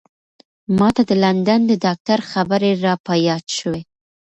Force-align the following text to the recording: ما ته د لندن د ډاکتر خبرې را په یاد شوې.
ما 0.77 0.89
ته 0.95 1.01
د 1.09 1.11
لندن 1.23 1.59
د 1.67 1.71
ډاکتر 1.85 2.19
خبرې 2.31 2.71
را 2.83 2.93
په 3.05 3.13
یاد 3.27 3.45
شوې. 3.57 3.81